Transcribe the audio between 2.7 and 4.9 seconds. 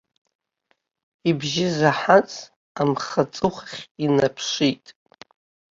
амхы аҵыхәахь инаԥшит.